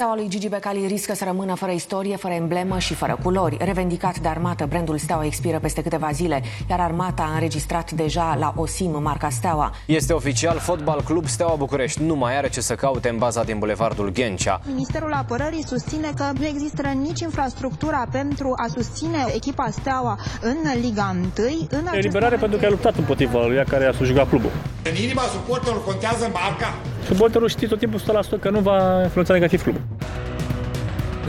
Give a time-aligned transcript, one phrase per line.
[0.00, 3.56] Steaua lui Gigi Becali riscă să rămână fără istorie, fără emblemă și fără culori.
[3.60, 8.52] Revendicat de armată, brandul Steaua expiră peste câteva zile, iar armata a înregistrat deja la
[8.56, 9.72] OSIM marca Steaua.
[9.86, 13.58] Este oficial, Fotbal Club Steaua București nu mai are ce să caute în baza din
[13.58, 14.60] Bulevardul Ghencea.
[14.66, 21.16] Ministerul Apărării susține că nu există nici infrastructura pentru a susține echipa Steaua în Liga
[21.38, 21.66] 1.
[21.70, 24.50] În Eliberare pentru că a luptat împotriva lui care a jucat clubul.
[24.84, 26.74] În inima suporterului contează marca.
[27.06, 29.82] Suporterul știe tot timpul 100% că nu va influența negativ clubul.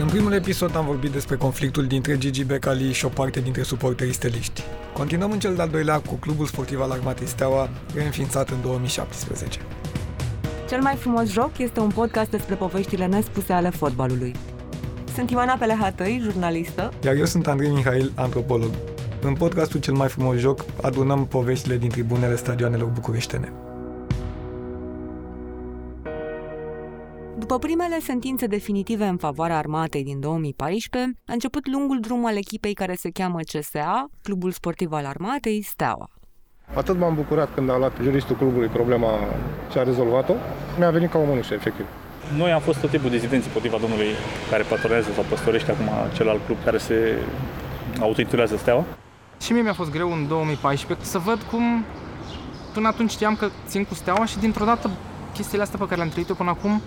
[0.00, 4.12] În primul episod am vorbit despre conflictul dintre Gigi Becali și o parte dintre suporterii
[4.12, 4.62] steliști.
[4.92, 9.58] Continuăm în cel de-al doilea cu Clubul Sportiv al Armatei Steaua, reînființat în 2017.
[10.68, 14.34] Cel mai frumos joc este un podcast despre poveștile nespuse ale fotbalului.
[15.14, 16.92] Sunt Ioana Pelehatăi, jurnalistă.
[17.04, 18.70] Iar eu sunt Andrei Mihail, antropolog.
[19.22, 23.52] În podcastul Cel mai frumos joc adunăm poveștile din tribunele stadioanelor bucureștene.
[27.52, 32.72] După primele sentințe definitive în favoarea armatei din 2014, a început lungul drum al echipei
[32.72, 36.10] care se cheamă CSA, Clubul Sportiv al Armatei, Steaua.
[36.74, 39.18] Atât m-am bucurat când a luat juristul clubului problema
[39.70, 40.32] și a rezolvat-o,
[40.78, 41.86] mi-a venit ca o mânușă, efectiv.
[42.36, 44.10] Noi am fost tot timpul dizidenți împotriva domnului
[44.50, 47.18] care patronează sau păstorește acum celălalt club care se
[48.00, 48.84] autointitulează Steaua.
[49.40, 51.84] Și mie mi-a fost greu în 2014 să văd cum
[52.72, 54.90] până atunci știam că țin cu Steaua și dintr-o dată
[55.32, 56.82] chestiile astea pe care le-am trăit eu până acum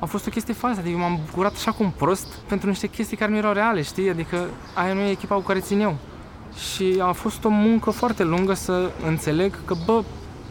[0.00, 3.30] a fost o chestie falsă, adică m-am bucurat așa cum prost pentru niște chestii care
[3.30, 4.10] nu erau reale, știi?
[4.10, 5.96] Adică aia nu e echipa cu care țin eu.
[6.72, 10.02] Și a fost o muncă foarte lungă să înțeleg că, bă,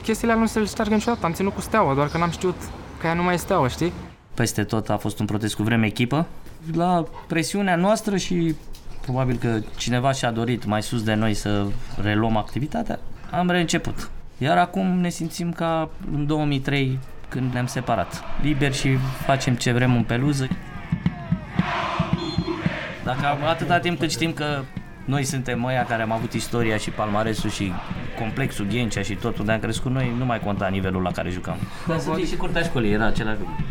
[0.01, 1.25] chestiile alea nu se le șteargă niciodată.
[1.25, 2.55] Am ținut cu steaua, doar că n-am știut
[2.99, 3.93] că ea nu mai e steaua, știi?
[4.33, 6.27] Peste tot a fost un protest cu vreme echipă.
[6.73, 8.55] La presiunea noastră și
[9.01, 11.65] probabil că cineva și-a dorit mai sus de noi să
[12.01, 12.99] reluăm activitatea,
[13.31, 14.09] am reînceput.
[14.37, 18.23] Iar acum ne simțim ca în 2003 când ne-am separat.
[18.41, 20.47] Liber și facem ce vrem în peluză.
[23.03, 24.63] Dacă atâta timp cât știm că
[25.05, 27.73] noi suntem ăia care am avut istoria și palmaresul și
[28.19, 31.57] complexul Ghencea și tot unde am crescut noi, nu mai conta nivelul la care jucam.
[31.87, 33.65] Ca să fie și curtea școlii, era același lucru.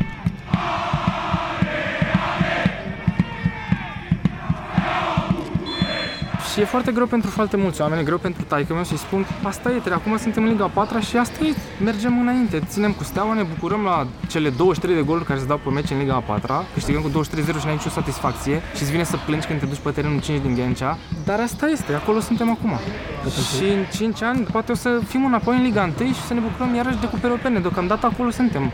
[6.58, 9.26] Și e foarte greu pentru foarte mulți oameni, e greu pentru taică meu să-i spun
[9.42, 11.54] asta e, acum suntem în Liga 4 și asta e,
[11.84, 15.60] mergem înainte, ținem cu steaua, ne bucurăm la cele 23 de goluri care se dau
[15.64, 17.12] pe meci în Liga 4 câștigăm cu 23-0
[17.58, 20.40] și n-ai nicio satisfacție și îți vine să plângi când te duci pe terenul 5
[20.40, 22.72] din Ghencea, dar asta este, acolo suntem acum.
[23.56, 26.40] Și în 5 ani poate o să fim înapoi în Liga 1 și să ne
[26.40, 28.72] bucurăm iarăși de cupe europene, deocamdată acolo suntem.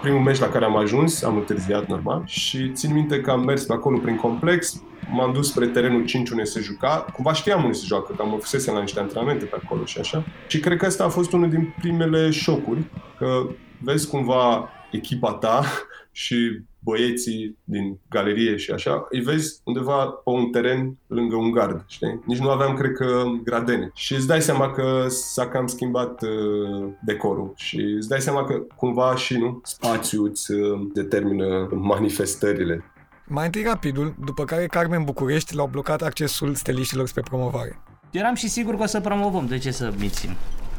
[0.00, 3.64] Primul meci la care am ajuns, am întârziat normal și țin minte că am mers
[3.64, 7.76] pe acolo prin complex, m-am dus spre terenul 5 unde se juca, cumva știam unde
[7.76, 10.24] se joacă, că am fusese la niște antrenamente pe acolo și așa.
[10.46, 12.82] Și cred că ăsta a fost unul din primele șocuri,
[13.18, 13.42] că
[13.78, 15.64] vezi cumva echipa ta
[16.12, 21.84] și băieții din galerie și așa, îi vezi undeva pe un teren lângă un gard,
[21.86, 22.20] știi?
[22.24, 23.90] Nici nu aveam, cred că, gradene.
[23.94, 28.62] Și îți dai seama că s-a cam schimbat uh, decorul și îți dai seama că
[28.76, 32.84] cumva și, nu, spațiul îți uh, determină manifestările.
[33.26, 37.78] Mai întâi rapidul, după care Carmen București l-au blocat accesul steliștilor spre promovare.
[38.10, 40.30] Eram și sigur că o să promovăm, de ce să mințim?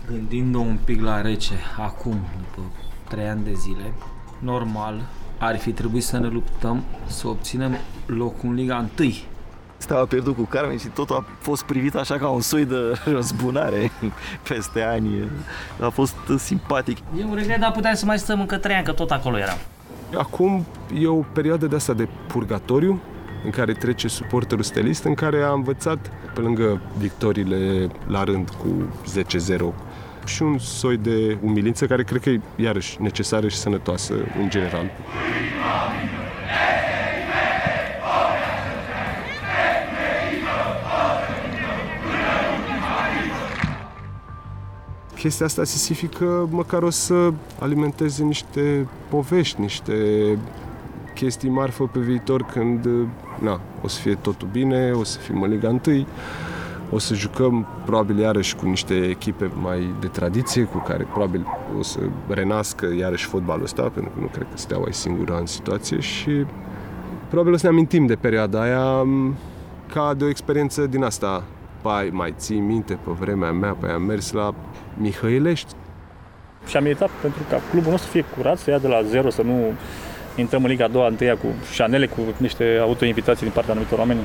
[0.08, 2.72] Gândind-o un pic la rece, acum, după
[3.10, 3.94] trei ani de zile,
[4.40, 5.02] normal,
[5.42, 9.10] ar fi trebuit să ne luptăm să obținem locul în Liga 1.
[9.78, 12.76] Steaua a pierdut cu Carmen și totul a fost privit așa ca un soi de
[13.16, 13.92] răzbunare
[14.48, 15.30] peste ani.
[15.80, 16.98] A fost simpatic.
[17.20, 19.58] E un regret, dar puteam să mai stăm încă trei ani, că tot acolo eram.
[20.18, 20.66] Acum
[21.00, 23.02] e o perioadă de asta de purgatoriu,
[23.44, 28.94] în care trece suporterul stelist, în care a învățat, pe lângă victoriile la rând cu
[29.60, 29.91] 10-0
[30.32, 34.92] și un soi de umilință care cred că e iarăși necesară și sănătoasă în general.
[45.16, 49.94] chestia asta sisifică măcar o să alimenteze niște povești, niște
[51.14, 52.88] chestii marfă pe viitor când
[53.40, 56.06] na, o să fie totul bine, o să fim în Liga 1,
[56.92, 61.46] o să jucăm probabil iarăși cu niște echipe mai de tradiție, cu care probabil
[61.80, 65.46] o să renască iarăși fotbalul ăsta, pentru că nu cred că Steaua e singura în
[65.46, 66.46] situație și
[67.28, 69.08] probabil o să ne amintim de perioada aia
[69.94, 71.44] ca de o experiență din asta.
[71.82, 74.54] Pai, mai ții minte pe vremea mea, pe am mers la
[74.98, 75.74] Mihăilești.
[76.68, 79.30] Și am militat pentru ca clubul nostru să fie curat, să ia de la zero,
[79.30, 79.74] să nu
[80.36, 84.20] intrăm în Liga a doua, întâia cu șanele, cu niște autoinvitații din partea anumitor oameni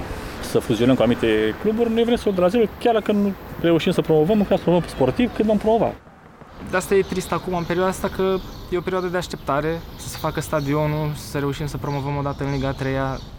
[0.46, 3.32] să fuzionăm cu anumite cluburi, noi vrem să o de la zero, chiar dacă nu
[3.60, 5.93] reușim să promovăm, măcar să promovăm sportiv cât vom promova.
[6.70, 8.37] De asta e trist acum, în perioada asta, că
[8.70, 12.44] e o perioadă de așteptare să se facă stadionul, să reușim să promovăm o dată
[12.44, 12.93] în Liga 3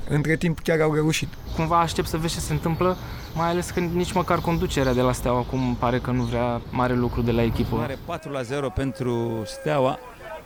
[0.09, 1.27] Între timp chiar au reușit.
[1.56, 2.98] Cumva aștept să vezi ce se întâmplă,
[3.36, 6.94] mai ales că nici măcar conducerea de la Steaua acum pare că nu vrea mare
[6.94, 7.80] lucru de la echipă.
[7.81, 10.00] Are 4 la 0 pentru Steaua.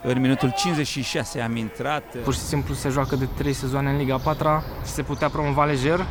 [0.04, 2.04] În minutul 56 am intrat.
[2.24, 5.66] Pur și simplu se joacă de 3 sezoane în Liga 4 și se putea promova
[5.66, 6.06] lejer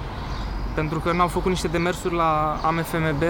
[0.75, 3.22] pentru că n-au făcut niște demersuri la AMFMB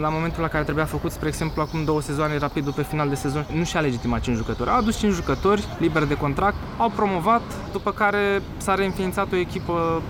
[0.00, 3.14] la momentul la care trebuia făcut, spre exemplu, acum două sezoane rapid după final de
[3.14, 4.70] sezon, nu și-a legitimat 5 jucători.
[4.70, 7.42] A adus 5 jucători liberi de contract, au promovat,
[7.72, 10.02] după care s-a reînființat o echipă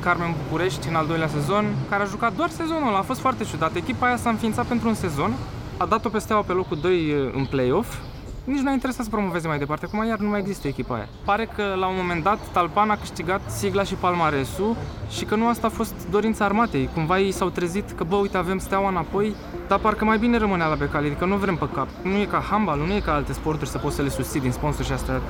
[0.00, 3.44] Carmen București în al doilea sezon, care a jucat doar sezonul ăla, a fost foarte
[3.44, 3.74] ciudat.
[3.74, 5.34] Echipa aia s-a înființat pentru un sezon,
[5.76, 7.96] a dat-o pe Steaua pe locul 2 în play-off
[8.48, 9.86] nici nu a interesat să promoveze mai departe.
[9.86, 11.08] Acum iar nu mai există echipa aia.
[11.24, 14.76] Pare că la un moment dat Talpan a câștigat sigla și palmaresul
[15.10, 16.88] și că nu asta a fost dorința armatei.
[16.94, 19.34] Cumva ei s-au trezit că, bă, uite, avem steaua înapoi,
[19.68, 21.88] dar parcă mai bine rămânea la Becali, adică nu vrem pe cap.
[22.02, 24.52] Nu e ca handball, nu e ca alte sporturi să poți să le susții din
[24.52, 25.20] sponsor și astea.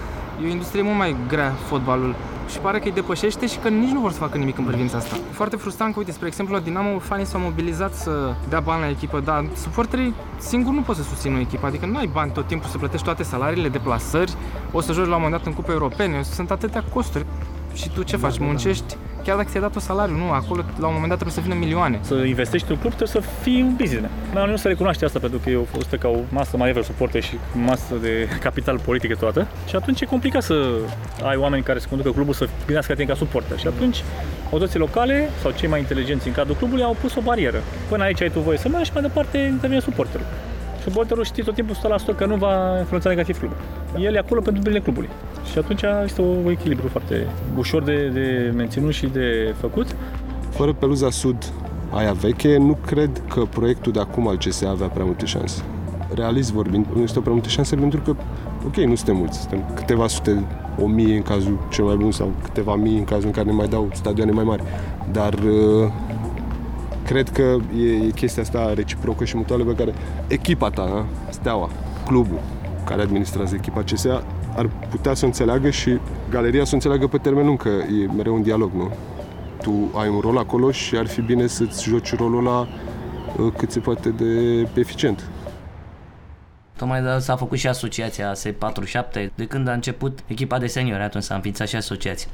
[0.43, 2.15] E o industrie mult mai grea, fotbalul.
[2.49, 4.97] Și pare că îi depășește și că nici nu vor să facă nimic în privința
[4.97, 5.17] asta.
[5.31, 8.89] Foarte frustrant că, uite, spre exemplu, la Dinamo, fanii s-au mobilizat să dea bani la
[8.89, 11.67] echipă, dar suporterii singur nu pot să susțină o echipă.
[11.67, 14.33] Adică nu ai bani tot timpul să plătești toate salariile, deplasări,
[14.73, 17.25] o să joci la un moment dat în cupe europene, sunt atâtea costuri.
[17.75, 18.39] Și tu ce faci?
[18.39, 21.41] Muncești chiar dacă ți-ai dat o salariu, nu, acolo la un moment dat trebuie să
[21.41, 21.99] vină milioane.
[22.03, 24.13] Să investești într-un club trebuie să fii un business.
[24.35, 27.21] Dar nu se recunoaște asta pentru că e fost ca o masă mai evre suporte
[27.21, 29.47] și masă de capital politică toată.
[29.69, 30.71] Și atunci e complicat să
[31.23, 33.59] ai oameni care să conducă clubul să gândească tine ca suporter.
[33.59, 34.03] Și atunci
[34.45, 37.61] autoritățile locale sau cei mai inteligenți în cadrul clubului au pus o barieră.
[37.89, 40.27] Până aici ai tu voie să mergi și mai departe intervine suporterul.
[40.89, 41.77] Suporterul știe tot timpul
[42.15, 43.57] 100% că nu va influența negativ clubul.
[43.99, 45.09] El e acolo pentru binele clubului.
[45.51, 47.27] Și atunci este un echilibru foarte
[47.57, 49.97] ușor de, de menținut și de făcut.
[50.51, 51.53] Fără Peluza Sud,
[51.91, 55.63] aia veche, nu cred că proiectul de acum al CSA avea prea multe șanse.
[56.15, 58.15] Realist vorbind, nu este prea multe șanse pentru că,
[58.67, 60.45] ok, nu suntem mulți, suntem câteva sute,
[60.83, 63.53] o mie în cazul cel mai bun sau câteva mii în cazul în care ne
[63.53, 64.63] mai dau stadioane mai mari.
[65.13, 65.91] Dar uh,
[67.09, 69.95] cred că e, e chestia asta reciprocă și mutuală pe care
[70.27, 71.71] echipa ta, Steaua,
[72.07, 72.41] clubul
[72.85, 74.25] care administrează echipa CSA,
[74.57, 75.99] ar putea să înțeleagă și
[76.31, 78.93] galeria să înțeleagă pe termen lung, că e mereu un dialog, nu?
[79.63, 82.69] Tu ai un rol acolo și ar fi bine să-ți joci rolul ăla
[83.37, 85.31] uh, cât se poate de eficient.
[86.77, 89.35] Tocmai de s-a făcut și asociația S47.
[89.35, 92.31] De când a început echipa de seniori, atunci s-a înființat și asociația.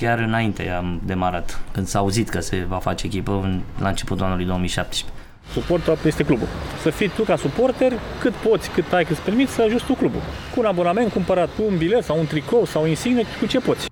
[0.00, 4.44] Chiar înainte am demarat, când s-a auzit că se va face echipă la începutul anului
[4.44, 5.16] 2017.
[5.52, 6.46] Suportul este clubul.
[6.82, 9.94] Să fii tu ca suporter cât poți, cât ai, cât îți permiți să ajuți tu
[9.94, 10.20] clubul.
[10.54, 13.86] Cu un abonament cumpărat tu un bilet sau un tricou sau insigne, cu ce poți.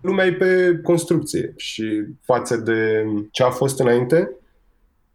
[0.00, 4.30] Lumea e pe construcție și față de ce a fost înainte,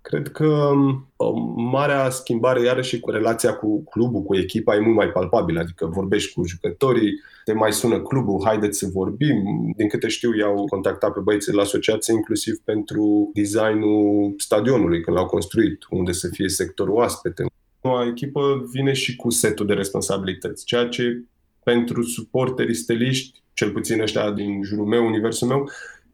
[0.08, 4.96] Cred că um, o marea schimbare, iarăși cu relația cu clubul, cu echipa, e mult
[4.96, 5.60] mai palpabilă.
[5.60, 7.12] Adică vorbești cu jucătorii,
[7.44, 9.44] te mai sună clubul, haideți să vorbim.
[9.78, 15.26] Din câte știu, i-au contactat pe băieții la asociație, inclusiv pentru designul stadionului, când l-au
[15.26, 17.46] construit, unde să fie sectorul oaspete.
[17.82, 21.24] Noua echipă vine și cu setul de responsabilități, ceea ce
[21.64, 25.70] pentru suporterii steliști, cel puțin ăștia din jurul meu, universul meu,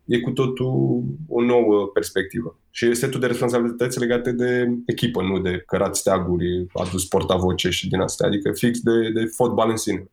[0.05, 2.55] e cu totul o nouă perspectivă.
[2.71, 7.89] Și este setul de responsabilități legate de echipă, nu de cărat steaguri, adus portavoce și
[7.89, 10.09] din astea, adică fix de, de fotbal în sine.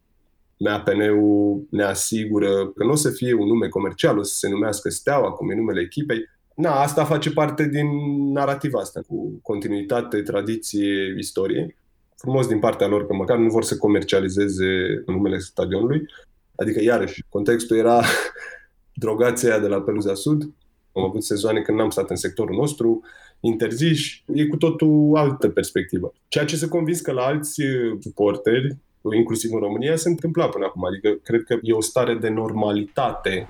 [0.58, 4.90] MAPN-ul ne asigură că nu o să fie un nume comercial, o să se numească
[4.90, 6.28] Steaua, cum e numele echipei.
[6.54, 7.86] Na, asta face parte din
[8.32, 11.76] narativa asta, cu continuitate, tradiție, istorie.
[12.16, 16.08] Frumos din partea lor că măcar nu vor să comercializeze numele stadionului.
[16.56, 18.02] Adică, iarăși, contextul era
[18.94, 20.50] drogația de la Peluza Sud.
[20.98, 23.00] Am avut sezoane când n-am stat în sectorul nostru,
[23.40, 26.12] interziși, e cu totul altă perspectivă.
[26.28, 28.76] Ceea ce se convins că la alți uh, suporteri,
[29.16, 30.84] inclusiv în România, se întâmpla până acum.
[30.84, 33.48] Adică cred că e o stare de normalitate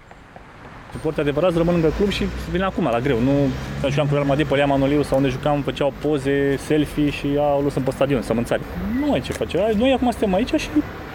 [0.93, 3.21] Suporte adevărat rămân lângă club și vin acum la greu.
[3.21, 3.33] Nu
[3.81, 7.26] când jucam cu Real Madrid pe Lea Manoliu sau unde jucam, făceau poze, selfie și
[7.38, 8.62] au lăsăm pe stadion să mânțari.
[9.00, 9.73] Nu ai ce face.
[9.76, 10.69] Noi acum suntem aici și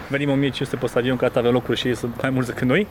[0.08, 2.86] venim 1500 pe stadion, că avem locuri și ei sunt mai mulți decât noi.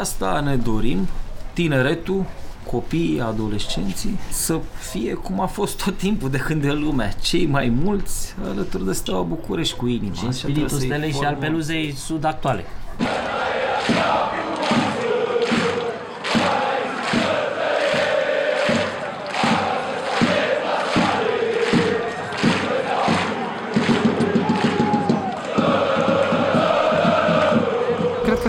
[0.00, 1.08] Asta ne dorim,
[1.54, 2.24] tineretul,
[2.70, 7.72] copiii, adolescenții, să fie cum a fost tot timpul de când e lumea, cei mai
[7.82, 10.14] mulți alături de Steaua București cu inima.
[10.14, 12.64] Și spiritul stelei și al peluzei sud actuale.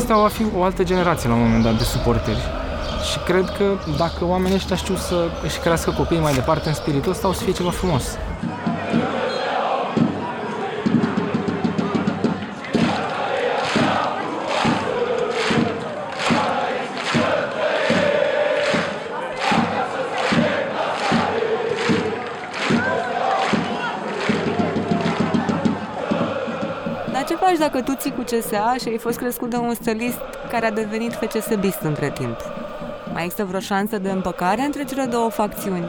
[0.05, 2.64] asta va fi o altă generație la un moment dat de suporteri.
[3.15, 7.11] Și cred că dacă oamenii ăștia știu să își crească copiii mai departe în spiritul
[7.11, 8.03] ăsta, o să fie ceva frumos.
[27.39, 30.19] faci dacă tu ții cu CSA și ai fost crescut de un stilist
[30.49, 32.54] care a devenit fcsb între timp?
[33.15, 35.85] Mai există vreo șansă de împăcare între cele două facțiuni?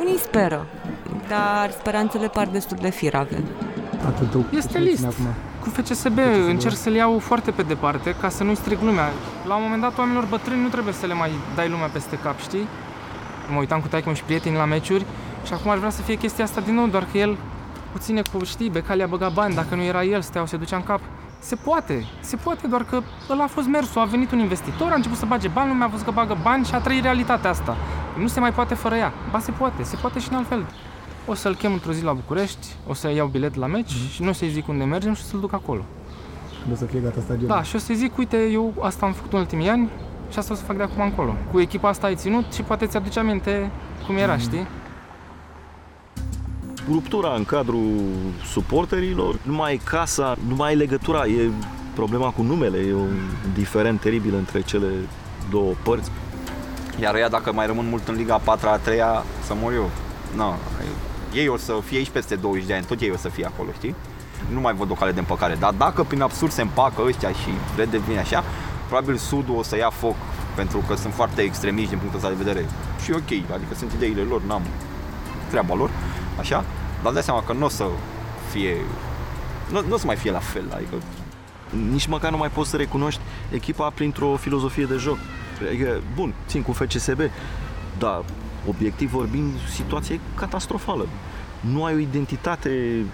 [0.00, 0.66] Unii speră,
[1.28, 3.44] dar speranțele par destul de firave.
[4.06, 5.06] Atât Este list.
[5.60, 6.18] Cu FCSB
[6.48, 9.10] încerc să-l iau foarte pe departe ca să nu-i stric lumea.
[9.46, 12.40] La un moment dat oamenilor bătrâni nu trebuie să le mai dai lumea peste cap,
[12.40, 12.66] știi?
[13.52, 15.04] Mă uitam cu taică și prieteni la meciuri
[15.44, 17.36] și acum aș vrea să fie chestia asta din nou, doar că el
[17.92, 20.82] puține cu, știi, Becali a băgat bani, dacă nu era el, steaua se ducea în
[20.82, 21.00] cap.
[21.40, 24.94] Se poate, se poate, doar că ăla a fost mersul, a venit un investitor, a
[24.94, 27.76] început să bage bani, lumea a văzut că bagă bani și a trăit realitatea asta.
[28.18, 29.12] Nu se mai poate fără ea.
[29.30, 30.66] Ba se poate, se poate și în altfel.
[31.26, 34.12] O să-l chem într-o zi la București, o să iau bilet la meci mm-hmm.
[34.12, 35.84] și nu o să-i zic unde mergem și o să-l duc acolo.
[36.62, 37.56] Când o să fie gata stadionul.
[37.56, 39.88] Da, și o să-i zic, uite, eu asta am făcut în ultimii ani
[40.30, 41.34] și asta o să fac de acum încolo.
[41.52, 43.70] Cu echipa asta ai ținut și poate ți-aduce aminte
[44.06, 44.40] cum era, mm-hmm.
[44.40, 44.66] știi?
[46.92, 48.00] Ruptura în cadrul
[48.52, 51.50] suporterilor, nu mai e casa, nu mai e legătura, e
[51.94, 53.18] problema cu numele, e un
[53.54, 54.86] diferent teribil între cele
[55.50, 56.10] două părți.
[57.00, 58.98] Iar ea, dacă mai rămân mult în Liga 4 a 3
[59.46, 59.90] să mor eu.
[60.36, 60.54] No,
[61.34, 63.68] ei o să fie aici peste 20 de ani, tot ei o să fie acolo,
[63.76, 63.94] știi?
[64.52, 65.56] Nu mai văd o cale de împăcare.
[65.58, 68.44] Dar dacă prin absurd se împacă ăștia și redevine așa,
[68.86, 70.14] probabil Sudul o să ia foc
[70.54, 72.66] pentru că sunt foarte extremiști din punctul ăsta de vedere.
[73.04, 74.62] Și ok, adică sunt ideile lor, n-am
[75.50, 75.90] treaba lor,
[76.38, 76.64] așa,
[77.02, 77.86] dar dai seama că nu o să
[78.50, 78.76] fie,
[79.70, 80.94] nu, nu o să mai fie la fel, adică
[81.90, 85.18] nici măcar nu mai poți să recunoști echipa printr-o filozofie de joc.
[85.66, 87.20] Adică, bun, țin cu FCSB,
[87.98, 88.22] dar
[88.68, 91.08] obiectiv vorbind, situația e catastrofală.
[91.60, 93.04] Nu ai o identitate,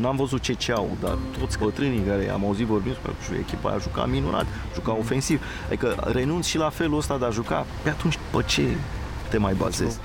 [0.00, 3.78] n-am văzut ce ce au, dar toți bătrânii care am auzit vorbind, și echipa a
[3.78, 5.42] jucat minunat, juca ofensiv.
[5.66, 8.76] Adică renunți și la felul ăsta de a juca, pe atunci pe ce
[9.28, 9.98] te mai bazezi?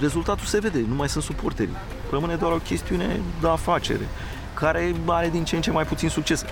[0.00, 1.70] Rezultatul se vede, nu mai sunt suporteri.
[2.14, 4.08] Rămâne doar o chestiune de afacere,
[4.54, 6.44] care are din ce în ce mai puțin succes.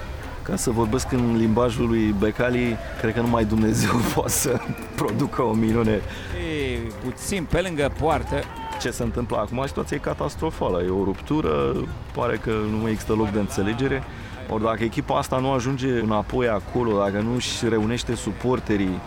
[0.42, 4.60] Ca să vorbesc în limbajul lui Becali, cred că numai Dumnezeu poate să
[4.96, 5.90] producă o minune.
[5.92, 8.42] E puțin pe lângă poartă.
[8.80, 9.64] Ce se întâmplă acum?
[9.66, 10.82] Situația e catastrofală.
[10.82, 11.72] E o ruptură,
[12.14, 14.02] pare că nu mai există loc de înțelegere.
[14.48, 18.98] Ori dacă echipa asta nu ajunge înapoi acolo, dacă nu își reunește suporterii,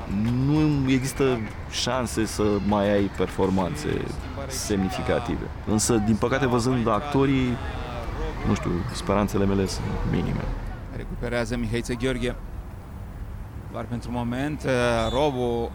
[0.48, 1.40] nu există
[1.72, 4.02] șanse să mai ai performanțe
[4.48, 5.46] semnificative.
[5.68, 7.58] Însă, din păcate, văzând actorii,
[8.48, 10.44] nu știu, speranțele mele sunt minime.
[10.96, 12.36] Recuperează Mihaiță Gheorghe.
[13.72, 14.72] Doar pentru moment, uh,
[15.12, 15.72] Robu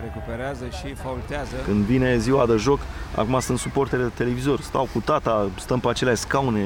[0.00, 1.54] recuperează și faultează.
[1.64, 2.80] Când vine ziua de joc,
[3.16, 6.64] acum sunt suporteri de televizor, stau cu tata, stăm pe aceleași scaune,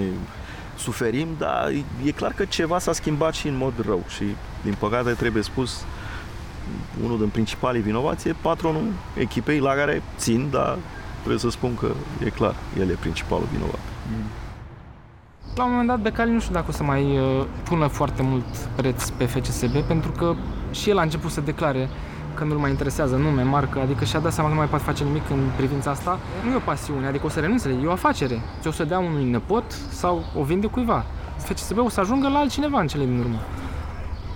[0.82, 1.68] suferim, dar
[2.04, 4.24] e clar că ceva s-a schimbat și în mod rău și,
[4.62, 5.84] din păcate, trebuie spus,
[7.04, 8.86] unul din principalii vinovați e patronul
[9.18, 10.78] echipei la care țin, dar
[11.18, 11.90] trebuie să spun că
[12.24, 13.80] e clar, el e principalul vinovat.
[14.10, 14.24] Mm.
[15.54, 18.56] La un moment dat, Becali nu știu dacă o să mai uh, pună foarte mult
[18.76, 20.34] preț pe FCSB, pentru că
[20.70, 21.88] și el a început să declare
[22.34, 25.04] că nu-l mai interesează nume, marcă, adică și-a dat seama că nu mai poate face
[25.04, 26.18] nimic în privința asta.
[26.44, 28.40] Nu e o pasiune, adică o să renunțe, e o afacere.
[28.62, 31.04] Ce o să dea unui nepot sau o vinde cuiva.
[31.36, 33.38] FCSB o să ajungă la altcineva în cele din urmă.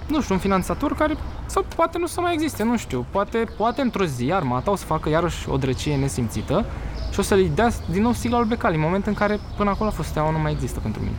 [0.06, 1.14] Nu știu, un finanțator care
[1.46, 3.06] sau poate nu să mai existe, nu știu.
[3.10, 6.64] Poate, poate într-o zi armata o să facă iarăși o drăcie nesimțită
[7.12, 9.88] și o să-i dea din nou sigla lui Becali, în moment în care până acolo
[9.88, 11.16] a fost steaua nu mai există pentru mine.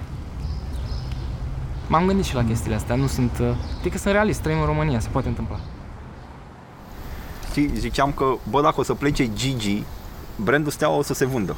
[1.88, 3.42] M-am gândit și la chestiile astea, nu sunt...
[3.80, 5.60] Adică sunt realist, trăim în România, se poate întâmpla.
[7.58, 9.84] Știi, ziceam că, bă, dacă o să plece Gigi,
[10.36, 11.56] brandul Steaua o să se vândă.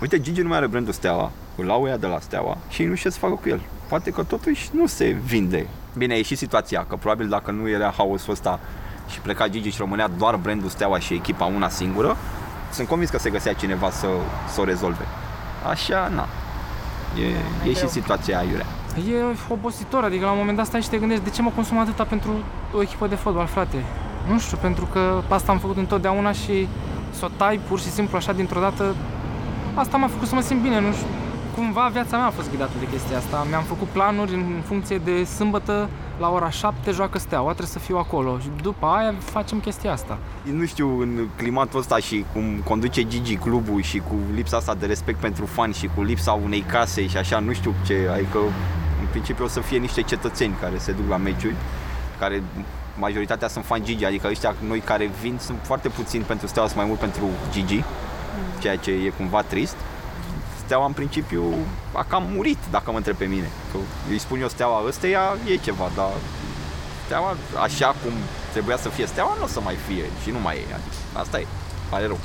[0.00, 2.94] Uite, Gigi nu mai are brandul Steaua, îl lau ea de la Steaua și nu
[2.94, 3.60] știu ce să facă cu el.
[3.88, 5.66] Poate că totuși nu se vinde.
[5.96, 8.60] Bine, e și situația, că probabil dacă nu era haosul ăsta
[9.08, 12.16] și pleca Gigi și rămânea doar brandul Steaua și echipa una singură,
[12.72, 14.06] sunt convins că se găsea cineva să,
[14.52, 15.04] să o rezolve.
[15.70, 16.26] Așa, na.
[17.64, 18.66] E, e și situația aiurea.
[18.96, 21.78] E obositor, adică la un moment dat stai și te gândești de ce mă consum
[21.78, 22.30] atâta pentru
[22.74, 23.84] o echipă de fotbal, frate.
[24.30, 26.68] Nu știu, pentru că asta am făcut întotdeauna și
[27.10, 28.94] să o tai pur și simplu așa dintr-o dată,
[29.74, 31.06] asta m-a făcut să mă simt bine, nu știu.
[31.54, 33.46] Cumva viața mea a fost ghidată de chestia asta.
[33.48, 37.96] Mi-am făcut planuri în funcție de sâmbătă la ora 7 joacă steaua, trebuie să fiu
[37.96, 40.18] acolo și după aia facem chestia asta.
[40.52, 44.86] Nu știu, în climatul ăsta și cum conduce Gigi clubul și cu lipsa asta de
[44.86, 48.38] respect pentru fani și cu lipsa unei case și așa, nu știu ce, adică
[49.00, 51.54] în principiu o să fie niște cetățeni care se duc la meciuri,
[52.18, 52.42] care
[52.98, 56.78] majoritatea sunt fani Gigi, adică ăștia noi care vin sunt foarte puțini pentru Steaua, sunt
[56.78, 57.84] mai mult pentru Gigi,
[58.60, 59.76] ceea ce e cumva trist.
[60.64, 61.54] Steaua în principiu
[61.92, 63.50] a cam murit, dacă mă întreb pe mine.
[63.72, 63.78] Că
[64.10, 66.10] îi spun eu Steaua ăsteia, e ceva, dar
[67.04, 68.12] Steaua, așa cum
[68.52, 70.74] trebuia să fie Steaua, nu o să mai fie și nu mai e.
[70.74, 71.46] Adică asta e,
[71.90, 72.18] pare rău.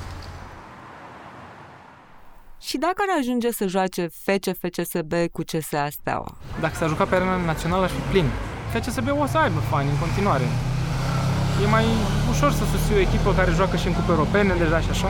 [2.62, 6.38] Și dacă ar ajunge să joace FC FCSB cu CSA Steaua?
[6.60, 8.26] Dacă s-ar juca pe arena națională, ar fi plin.
[8.74, 10.48] FCSB o să aibă fani în continuare.
[11.64, 11.86] E mai
[12.32, 15.10] ușor să susții o echipă care joacă și în cupe europene deja și așa.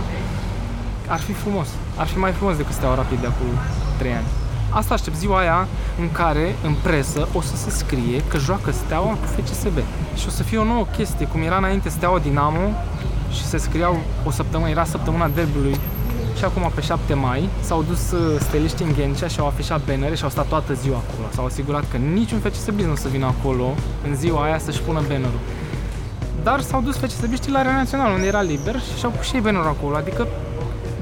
[1.08, 1.68] Ar fi frumos.
[2.02, 3.50] Ar fi mai frumos decât Steaua Rapid de acum
[3.98, 4.30] 3 ani.
[4.70, 5.68] Asta aștept ziua aia
[6.00, 9.78] în care în presă o să se scrie că joacă Steaua cu FCSB.
[10.20, 12.66] Și o să fie o nouă chestie, cum era înainte Steaua Dinamo
[13.32, 15.80] și se scriau o săptămână, era săptămâna derbiului
[16.42, 20.16] și acum pe 7 mai s-au dus uh, steliști în Ghencea și au afișat bannere
[20.16, 21.28] și au stat toată ziua acolo.
[21.34, 23.68] S-au asigurat că niciun FCSB nu o să vină acolo
[24.08, 25.40] în ziua aia să-și pună bannerul.
[26.44, 29.42] Dar s-au dus FCSB la Arena Națională, unde era liber și și-au pus și ei
[29.42, 29.96] bannerul acolo.
[29.96, 30.28] Adică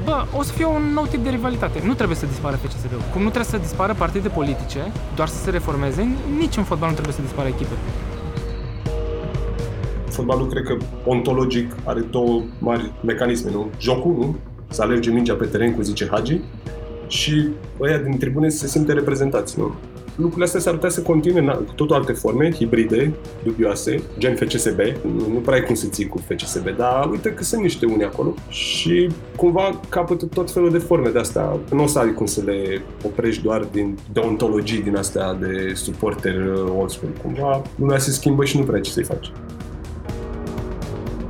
[0.06, 1.82] bă, o să fie un nou tip de rivalitate.
[1.86, 3.02] Nu trebuie să dispară FCSB-ul.
[3.14, 6.08] Cum nu trebuie să dispară partide politice, doar să se reformeze,
[6.40, 7.76] nici în fotbal nu trebuie să dispară echipe.
[10.10, 13.70] Fotbalul, cred că, ontologic, are două mari mecanisme, nu?
[13.78, 14.36] Jocul, nu?
[14.70, 16.40] Să alerge mingea pe teren, cum zice Hagi,
[17.08, 17.48] și
[17.82, 19.76] ăia din tribune se simte reprezentați, nu?
[20.20, 24.80] lucrurile astea s-ar putea să continue în cu totul alte forme, hibride, dubioase, gen FCSB.
[25.18, 28.06] Nu, nu prea ai cum să ții cu FCSB, dar uite că sunt niște unii
[28.06, 31.60] acolo și cumva capătă tot felul de forme de asta.
[31.72, 36.36] Nu o să ai cum să le oprești doar din deontologii din astea de suporter
[36.36, 37.12] uh, old school.
[37.22, 39.32] Cumva lumea se schimbă și nu prea ce să-i faci.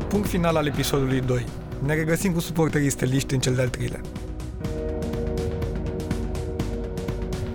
[0.08, 1.46] Punct final al episodului 2.
[1.86, 4.01] Ne regăsim cu suporterii steliști în cel de-al treilea.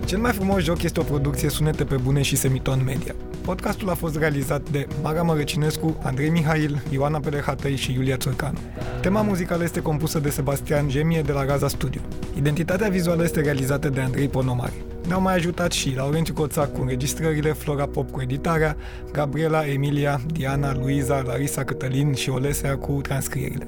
[0.05, 3.15] Cel mai frumos joc este o producție sunete pe bune și semiton media.
[3.41, 8.57] Podcastul a fost realizat de Mara Mărăcinescu, Andrei Mihail, Ioana Pelehatăi și Iulia Țurcanu.
[9.01, 12.01] Tema muzicală este compusă de Sebastian Gemie de la Raza Studio.
[12.37, 14.83] Identitatea vizuală este realizată de Andrei Ponomari.
[15.07, 18.75] Ne-au mai ajutat și Laurențiu Coțac cu înregistrările, Flora Pop cu editarea,
[19.11, 23.67] Gabriela, Emilia, Diana, Luiza, Larisa Cătălin și Olesea cu transcrierile.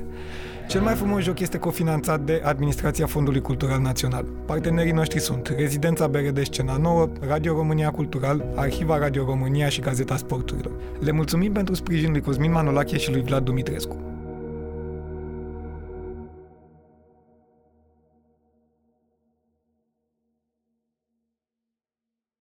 [0.67, 4.25] Cel mai frumos joc este cofinanțat de Administrația Fondului Cultural Național.
[4.45, 10.17] Partenerii noștri sunt Rezidența BRD Scena Nouă, Radio România Cultural, Arhiva Radio România și Gazeta
[10.17, 10.71] Sporturilor.
[10.99, 14.16] Le mulțumim pentru sprijinul lui Cosmin Manolache și lui Vlad Dumitrescu.